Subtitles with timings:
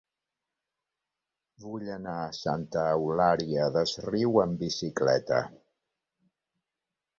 [1.65, 5.45] Vull anar a Santa Eulària des Riu amb bicicleta.